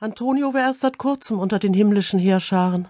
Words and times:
Antonio 0.00 0.54
war 0.54 0.60
erst 0.60 0.80
seit 0.80 0.96
kurzem 0.96 1.40
unter 1.40 1.58
den 1.58 1.74
himmlischen 1.74 2.20
Heerscharen. 2.20 2.88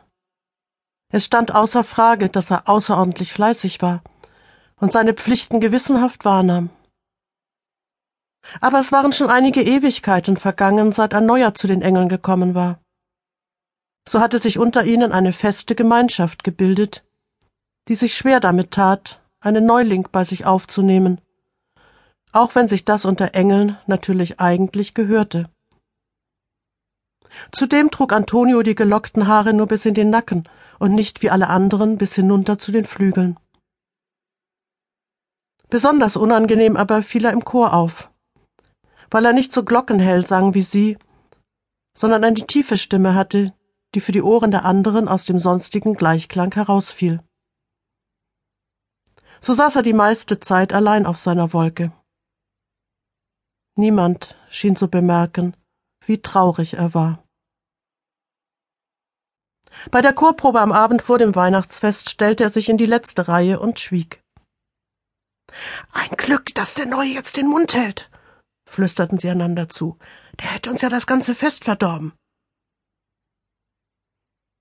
Es 1.10 1.24
stand 1.24 1.54
außer 1.54 1.82
Frage, 1.82 2.28
dass 2.28 2.50
er 2.50 2.68
außerordentlich 2.68 3.32
fleißig 3.32 3.80
war 3.80 4.02
und 4.76 4.92
seine 4.92 5.14
Pflichten 5.14 5.58
gewissenhaft 5.58 6.26
wahrnahm. 6.26 6.68
Aber 8.60 8.78
es 8.78 8.92
waren 8.92 9.14
schon 9.14 9.30
einige 9.30 9.62
Ewigkeiten 9.62 10.36
vergangen, 10.36 10.92
seit 10.92 11.14
ein 11.14 11.24
neuer 11.24 11.54
zu 11.54 11.66
den 11.66 11.80
Engeln 11.80 12.10
gekommen 12.10 12.54
war. 12.54 12.78
So 14.06 14.20
hatte 14.20 14.38
sich 14.38 14.58
unter 14.58 14.84
ihnen 14.84 15.10
eine 15.10 15.32
feste 15.32 15.74
Gemeinschaft 15.74 16.44
gebildet, 16.44 17.04
die 17.88 17.94
sich 17.94 18.18
schwer 18.18 18.38
damit 18.38 18.72
tat, 18.72 19.22
einen 19.40 19.64
Neuling 19.64 20.06
bei 20.12 20.24
sich 20.24 20.44
aufzunehmen, 20.44 21.22
auch 22.32 22.54
wenn 22.54 22.68
sich 22.68 22.84
das 22.84 23.06
unter 23.06 23.34
Engeln 23.34 23.78
natürlich 23.86 24.40
eigentlich 24.40 24.92
gehörte. 24.92 25.48
Zudem 27.52 27.90
trug 27.90 28.12
Antonio 28.12 28.62
die 28.62 28.74
gelockten 28.74 29.26
Haare 29.26 29.52
nur 29.52 29.66
bis 29.66 29.84
in 29.84 29.94
den 29.94 30.10
Nacken 30.10 30.48
und 30.78 30.94
nicht 30.94 31.22
wie 31.22 31.30
alle 31.30 31.48
anderen 31.48 31.98
bis 31.98 32.14
hinunter 32.14 32.58
zu 32.58 32.72
den 32.72 32.84
Flügeln. 32.84 33.38
Besonders 35.70 36.16
unangenehm 36.16 36.76
aber 36.76 37.02
fiel 37.02 37.24
er 37.24 37.32
im 37.32 37.44
Chor 37.44 37.74
auf, 37.74 38.10
weil 39.10 39.24
er 39.24 39.32
nicht 39.32 39.52
so 39.52 39.64
glockenhell 39.64 40.24
sang 40.24 40.54
wie 40.54 40.62
sie, 40.62 40.96
sondern 41.96 42.24
eine 42.24 42.46
tiefe 42.46 42.76
Stimme 42.76 43.14
hatte, 43.14 43.52
die 43.94 44.00
für 44.00 44.12
die 44.12 44.22
Ohren 44.22 44.50
der 44.50 44.64
anderen 44.64 45.08
aus 45.08 45.24
dem 45.24 45.38
sonstigen 45.38 45.94
Gleichklang 45.94 46.54
herausfiel. 46.54 47.22
So 49.40 49.52
saß 49.52 49.76
er 49.76 49.82
die 49.82 49.92
meiste 49.92 50.40
Zeit 50.40 50.72
allein 50.72 51.06
auf 51.06 51.18
seiner 51.18 51.52
Wolke. 51.52 51.92
Niemand 53.76 54.36
schien 54.50 54.74
zu 54.74 54.88
bemerken, 54.88 55.56
wie 56.08 56.20
traurig 56.20 56.74
er 56.74 56.94
war. 56.94 57.24
Bei 59.90 60.02
der 60.02 60.12
Chorprobe 60.12 60.60
am 60.60 60.72
Abend 60.72 61.02
vor 61.02 61.18
dem 61.18 61.34
Weihnachtsfest 61.34 62.10
stellte 62.10 62.42
er 62.44 62.50
sich 62.50 62.68
in 62.68 62.78
die 62.78 62.86
letzte 62.86 63.28
Reihe 63.28 63.60
und 63.60 63.78
schwieg. 63.78 64.20
Ein 65.92 66.10
Glück, 66.16 66.54
dass 66.54 66.74
der 66.74 66.86
Neue 66.86 67.10
jetzt 67.10 67.36
den 67.36 67.46
Mund 67.46 67.74
hält, 67.74 68.10
flüsterten 68.68 69.18
sie 69.18 69.30
einander 69.30 69.68
zu. 69.68 69.98
Der 70.40 70.52
hätte 70.52 70.70
uns 70.70 70.82
ja 70.82 70.88
das 70.88 71.06
ganze 71.06 71.34
Fest 71.34 71.64
verdorben. 71.64 72.12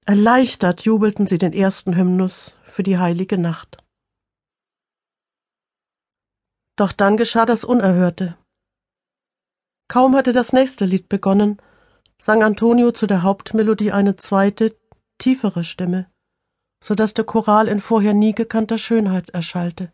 Erleichtert 0.06 0.84
jubelten 0.84 1.28
sie 1.28 1.38
den 1.38 1.54
ersten 1.54 1.96
Hymnus 1.96 2.56
für 2.64 2.84
die 2.84 2.98
heilige 2.98 3.38
Nacht. 3.38 3.78
Doch 6.78 6.92
dann 6.92 7.18
geschah 7.18 7.46
das 7.46 7.64
Unerhörte. 7.64 8.38
Kaum 9.88 10.16
hatte 10.16 10.34
das 10.34 10.52
nächste 10.52 10.86
Lied 10.86 11.08
begonnen, 11.08 11.62
sang 12.20 12.44
Antonio 12.44 12.92
zu 12.92 13.08
der 13.08 13.24
Hauptmelodie 13.24 13.92
eine 13.92 14.16
zweite, 14.16 14.76
tiefere 15.18 15.64
Stimme, 15.64 16.10
so 16.84 16.94
dass 16.94 17.14
der 17.14 17.26
Choral 17.26 17.68
in 17.68 17.80
vorher 17.80 18.14
nie 18.14 18.34
gekannter 18.34 18.78
Schönheit 18.78 19.30
erschallte. 19.30 19.92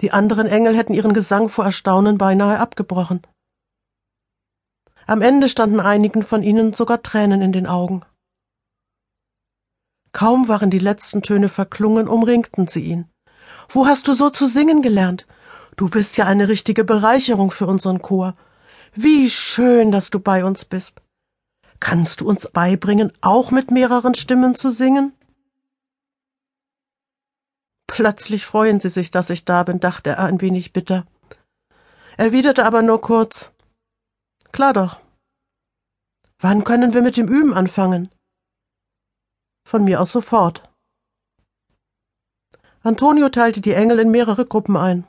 Die 0.00 0.10
anderen 0.10 0.46
Engel 0.46 0.76
hätten 0.76 0.94
ihren 0.94 1.12
Gesang 1.12 1.48
vor 1.48 1.64
Erstaunen 1.64 2.18
beinahe 2.18 2.58
abgebrochen. 2.58 3.22
Am 5.06 5.20
Ende 5.20 5.48
standen 5.48 5.80
einigen 5.80 6.22
von 6.22 6.42
ihnen 6.42 6.72
sogar 6.74 7.02
Tränen 7.02 7.42
in 7.42 7.52
den 7.52 7.66
Augen. 7.66 8.02
Kaum 10.12 10.48
waren 10.48 10.70
die 10.70 10.78
letzten 10.78 11.22
Töne 11.22 11.48
verklungen, 11.48 12.08
umringten 12.08 12.68
sie 12.68 12.84
ihn. 12.84 13.10
Wo 13.68 13.86
hast 13.86 14.08
du 14.08 14.12
so 14.12 14.30
zu 14.30 14.46
singen 14.46 14.82
gelernt? 14.82 15.26
Du 15.76 15.88
bist 15.88 16.16
ja 16.16 16.26
eine 16.26 16.48
richtige 16.48 16.84
Bereicherung 16.84 17.50
für 17.50 17.66
unseren 17.66 18.02
Chor. 18.02 18.36
Wie 18.94 19.30
schön, 19.30 19.90
dass 19.90 20.10
du 20.10 20.20
bei 20.20 20.44
uns 20.44 20.64
bist. 20.64 21.00
Kannst 21.80 22.20
du 22.20 22.28
uns 22.28 22.48
beibringen, 22.48 23.12
auch 23.20 23.50
mit 23.50 23.70
mehreren 23.70 24.14
Stimmen 24.14 24.54
zu 24.54 24.70
singen? 24.70 25.12
Plötzlich 27.86 28.46
freuen 28.46 28.80
sie 28.80 28.88
sich, 28.88 29.10
dass 29.10 29.30
ich 29.30 29.44
da 29.44 29.62
bin, 29.64 29.80
dachte 29.80 30.10
er 30.10 30.20
ein 30.20 30.40
wenig 30.40 30.72
bitter. 30.72 31.06
Erwiderte 32.16 32.64
aber 32.64 32.82
nur 32.82 33.00
kurz 33.00 33.50
Klar 34.52 34.74
doch. 34.74 35.00
Wann 36.38 36.62
können 36.62 36.92
wir 36.92 37.00
mit 37.00 37.16
dem 37.16 37.28
Üben 37.28 37.54
anfangen? 37.54 38.10
Von 39.66 39.84
mir 39.84 40.00
aus 40.00 40.12
sofort. 40.12 40.62
Antonio 42.82 43.30
teilte 43.30 43.62
die 43.62 43.72
Engel 43.72 43.98
in 44.00 44.10
mehrere 44.10 44.44
Gruppen 44.44 44.76
ein. 44.76 45.06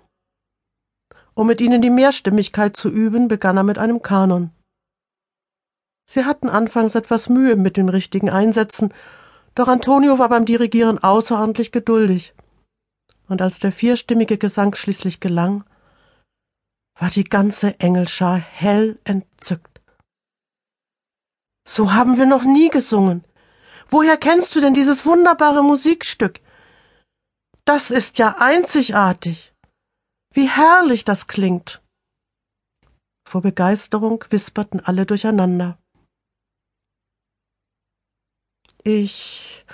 Um 1.36 1.48
mit 1.48 1.62
ihnen 1.62 1.82
die 1.82 1.90
Mehrstimmigkeit 1.90 2.78
zu 2.78 2.90
üben, 2.90 3.28
begann 3.28 3.58
er 3.58 3.64
mit 3.64 3.78
einem 3.78 4.02
Kanon. 4.02 4.52
Sie 6.06 6.26
hatten 6.26 6.50
anfangs 6.50 6.96
etwas 6.96 7.30
Mühe 7.30 7.56
mit 7.56 7.78
dem 7.78 7.90
richtigen 7.90 8.30
Einsetzen, 8.30 8.94
doch 9.56 9.68
Antonio 9.68 10.20
war 10.20 10.30
beim 10.30 10.46
Dirigieren 10.46 11.00
außerordentlich 11.00 11.72
geduldig. 11.72 12.34
Und 13.28 13.42
als 13.42 13.60
der 13.60 13.72
vierstimmige 13.72 14.38
Gesang 14.38 14.76
schließlich 14.76 15.20
gelang, 15.20 15.64
war 17.00 17.10
die 17.10 17.24
ganze 17.24 17.80
Engelschar 17.80 18.38
hell 18.38 19.00
entzückt. 19.04 19.82
So 21.68 21.94
haben 21.94 22.18
wir 22.18 22.26
noch 22.26 22.44
nie 22.44 22.70
gesungen. 22.70 23.24
Woher 23.90 24.18
kennst 24.18 24.56
du 24.56 24.62
denn 24.62 24.74
dieses 24.74 25.06
wunderbare 25.06 25.64
Musikstück? 25.64 26.42
Das 27.66 27.92
ist 27.92 28.18
ja 28.18 28.36
einzigartig. 28.40 29.53
Wie 30.34 30.50
herrlich 30.50 31.06
das 31.06 31.28
klingt. 31.28 31.84
Vor 33.30 33.42
Begeisterung 33.42 34.26
wisperten 34.30 34.80
alle 34.80 35.06
durcheinander. 35.06 35.78
Ich 38.84 39.66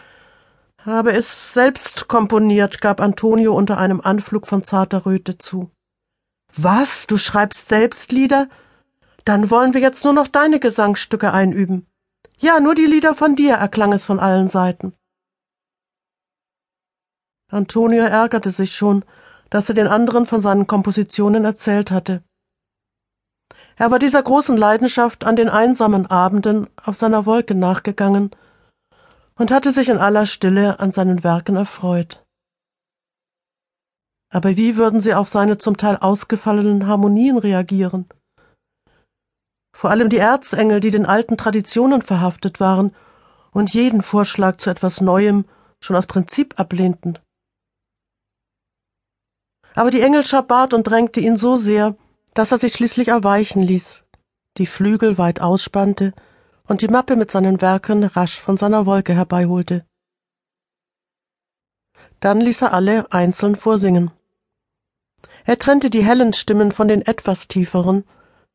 habe 0.79 1.13
es 1.13 1.53
selbst 1.53 2.07
komponiert, 2.07 2.81
gab 2.81 3.01
Antonio 3.01 3.55
unter 3.55 3.77
einem 3.77 4.01
Anflug 4.01 4.47
von 4.47 4.63
zarter 4.63 5.05
Röte 5.05 5.37
zu. 5.37 5.71
Was? 6.55 7.07
Du 7.07 7.17
schreibst 7.17 7.67
selbst 7.67 8.11
Lieder? 8.11 8.49
Dann 9.25 9.49
wollen 9.49 9.73
wir 9.73 9.81
jetzt 9.81 10.03
nur 10.03 10.13
noch 10.13 10.27
deine 10.27 10.59
Gesangsstücke 10.59 11.31
einüben. 11.31 11.87
Ja, 12.39 12.59
nur 12.59 12.75
die 12.75 12.85
Lieder 12.85 13.15
von 13.15 13.35
dir, 13.35 13.55
erklang 13.55 13.93
es 13.93 14.05
von 14.05 14.19
allen 14.19 14.47
Seiten. 14.47 14.93
Antonio 17.51 18.03
ärgerte 18.03 18.51
sich 18.51 18.75
schon, 18.75 19.03
dass 19.49 19.69
er 19.69 19.75
den 19.75 19.87
anderen 19.87 20.25
von 20.25 20.41
seinen 20.41 20.67
Kompositionen 20.67 21.45
erzählt 21.45 21.91
hatte. 21.91 22.23
Er 23.75 23.91
war 23.91 23.99
dieser 23.99 24.21
großen 24.21 24.57
Leidenschaft 24.57 25.23
an 25.23 25.35
den 25.35 25.49
einsamen 25.49 26.05
Abenden 26.05 26.67
auf 26.83 26.97
seiner 26.97 27.25
Wolke 27.25 27.55
nachgegangen 27.55 28.31
und 29.35 29.51
hatte 29.51 29.71
sich 29.71 29.87
in 29.87 29.97
aller 29.97 30.25
Stille 30.25 30.79
an 30.79 30.91
seinen 30.91 31.23
Werken 31.23 31.55
erfreut. 31.55 32.23
Aber 34.31 34.57
wie 34.57 34.75
würden 34.75 35.01
sie 35.01 35.13
auf 35.13 35.29
seine 35.29 35.57
zum 35.57 35.77
Teil 35.77 35.97
ausgefallenen 35.97 36.87
Harmonien 36.87 37.37
reagieren? 37.37 38.05
Vor 39.75 39.89
allem 39.89 40.09
die 40.09 40.17
Erzengel, 40.17 40.81
die 40.81 40.91
den 40.91 41.05
alten 41.05 41.37
Traditionen 41.37 42.01
verhaftet 42.01 42.59
waren 42.59 42.93
und 43.51 43.73
jeden 43.73 44.01
Vorschlag 44.01 44.57
zu 44.57 44.69
etwas 44.69 44.99
Neuem 44.99 45.45
schon 45.79 45.95
aus 45.95 46.05
Prinzip 46.05 46.59
ablehnten. 46.59 47.17
Aber 49.79 49.91
die 49.91 50.01
Engelschar 50.01 50.43
bat 50.43 50.73
und 50.73 50.83
drängte 50.83 51.21
ihn 51.21 51.37
so 51.37 51.55
sehr, 51.55 51.95
dass 52.33 52.51
er 52.51 52.57
sich 52.57 52.73
schließlich 52.73 53.07
erweichen 53.07 53.63
ließ, 53.63 54.03
die 54.57 54.65
Flügel 54.65 55.17
weit 55.17 55.39
ausspannte 55.39 56.11
und 56.67 56.81
die 56.81 56.89
Mappe 56.89 57.15
mit 57.15 57.31
seinen 57.31 57.61
Werken 57.61 58.03
rasch 58.03 58.37
von 58.41 58.57
seiner 58.57 58.85
Wolke 58.85 59.13
herbeiholte. 59.13 59.85
Dann 62.19 62.41
ließ 62.41 62.63
er 62.63 62.73
alle 62.73 63.09
einzeln 63.13 63.55
vorsingen. 63.55 64.11
Er 65.45 65.57
trennte 65.57 65.89
die 65.89 66.03
hellen 66.03 66.33
Stimmen 66.33 66.73
von 66.73 66.89
den 66.89 67.01
etwas 67.01 67.47
tieferen 67.47 68.03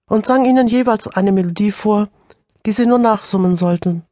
und 0.05 0.27
sang 0.27 0.45
ihnen 0.45 0.69
jeweils 0.69 1.09
eine 1.09 1.33
Melodie 1.33 1.73
vor, 1.73 2.11
die 2.67 2.73
sie 2.73 2.85
nur 2.85 2.99
nachsummen 2.99 3.57
sollten. 3.57 4.05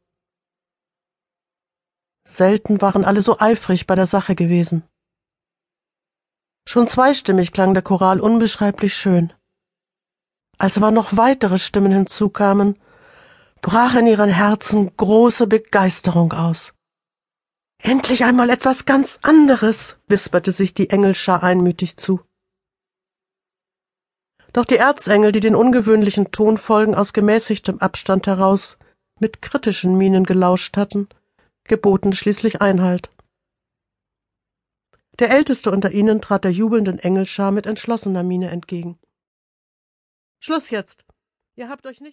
Selten 2.27 2.81
waren 2.81 3.05
alle 3.05 3.21
so 3.21 3.37
eifrig 3.37 3.85
bei 3.85 3.93
der 3.93 4.07
Sache 4.07 4.33
gewesen. 4.33 4.81
Schon 6.65 6.87
zweistimmig 6.87 7.51
klang 7.51 7.73
der 7.73 7.83
Choral 7.83 8.19
unbeschreiblich 8.19 8.95
schön. 8.95 9.33
Als 10.57 10.77
aber 10.77 10.91
noch 10.91 11.17
weitere 11.17 11.59
Stimmen 11.59 11.91
hinzukamen, 11.91 12.79
brach 13.61 13.95
in 13.95 14.07
ihren 14.07 14.29
Herzen 14.29 14.95
große 14.95 15.47
Begeisterung 15.47 16.33
aus. 16.33 16.73
Endlich 17.79 18.23
einmal 18.23 18.49
etwas 18.49 18.85
ganz 18.85 19.19
anderes, 19.23 19.97
wisperte 20.07 20.51
sich 20.51 20.73
die 20.73 20.89
Engelschar 20.89 21.43
einmütig 21.43 21.97
zu. 21.97 22.21
Doch 24.53 24.65
die 24.65 24.77
Erzengel, 24.77 25.31
die 25.31 25.39
den 25.39 25.55
ungewöhnlichen 25.55 26.31
Tonfolgen 26.31 26.95
aus 26.95 27.11
gemäßigtem 27.11 27.79
Abstand 27.79 28.27
heraus 28.27 28.77
mit 29.19 29.41
kritischen 29.41 29.97
Mienen 29.97 30.23
gelauscht 30.23 30.77
hatten, 30.77 31.09
geboten 31.65 32.13
schließlich 32.13 32.61
Einhalt. 32.61 33.09
Der 35.19 35.29
älteste 35.29 35.71
unter 35.71 35.91
ihnen 35.91 36.21
trat 36.21 36.43
der 36.43 36.51
jubelnden 36.51 36.97
Engelschar 36.99 37.51
mit 37.51 37.65
entschlossener 37.65 38.23
Miene 38.23 38.49
entgegen. 38.49 38.99
Schluss 40.39 40.71
jetzt. 40.71 41.05
Ihr 41.55 41.69
habt 41.69 41.85
euch 41.85 42.01
nicht 42.01 42.11